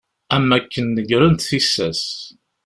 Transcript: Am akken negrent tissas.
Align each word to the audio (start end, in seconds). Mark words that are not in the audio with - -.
Am 0.35 0.49
akken 0.57 0.85
negrent 0.95 1.43
tissas. 1.47 2.03